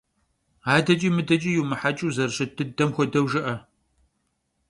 АдэкӀи 0.73 1.09
мыдэкӀи 1.15 1.51
йумыхьэкӀыу, 1.55 2.13
зэрыщыт 2.15 2.51
дыдэм 2.55 2.89
хуэдэу 2.95 3.25
жыӏэ. 3.31 3.55